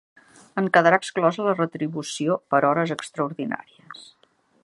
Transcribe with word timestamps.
En 0.61 0.69
quedarà 0.77 0.97
exclosa 1.01 1.45
la 1.49 1.53
retribució 1.59 2.39
per 2.55 2.63
hores 2.71 2.95
extraordinàries. 2.97 4.09